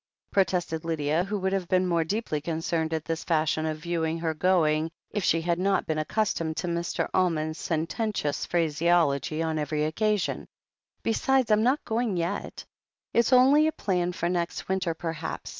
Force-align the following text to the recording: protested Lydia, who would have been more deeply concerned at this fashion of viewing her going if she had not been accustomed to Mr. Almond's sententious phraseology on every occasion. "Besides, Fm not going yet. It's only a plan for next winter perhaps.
protested 0.31 0.83
Lydia, 0.83 1.23
who 1.23 1.37
would 1.37 1.53
have 1.53 1.67
been 1.67 1.85
more 1.85 2.03
deeply 2.03 2.41
concerned 2.41 2.91
at 2.91 3.05
this 3.05 3.23
fashion 3.23 3.67
of 3.67 3.77
viewing 3.77 4.17
her 4.17 4.33
going 4.33 4.89
if 5.11 5.23
she 5.23 5.41
had 5.41 5.59
not 5.59 5.85
been 5.85 5.99
accustomed 5.99 6.57
to 6.57 6.65
Mr. 6.65 7.07
Almond's 7.13 7.59
sententious 7.59 8.47
phraseology 8.47 9.43
on 9.43 9.59
every 9.59 9.83
occasion. 9.85 10.47
"Besides, 11.03 11.51
Fm 11.51 11.61
not 11.61 11.85
going 11.85 12.17
yet. 12.17 12.65
It's 13.13 13.31
only 13.31 13.67
a 13.67 13.71
plan 13.71 14.11
for 14.11 14.27
next 14.27 14.67
winter 14.67 14.95
perhaps. 14.95 15.49